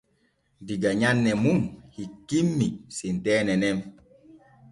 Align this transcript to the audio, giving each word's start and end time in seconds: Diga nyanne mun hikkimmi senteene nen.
Diga 0.67 0.91
nyanne 1.01 1.31
mun 1.43 1.59
hikkimmi 1.95 2.67
senteene 2.97 3.53
nen. 3.63 3.77